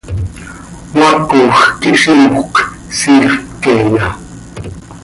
[0.91, 2.53] ¿Cmaacoj quih zímjöc
[2.97, 4.07] siifp queeya?